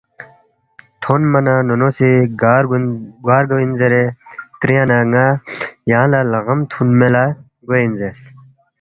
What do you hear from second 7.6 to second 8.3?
گوے اِن زیرس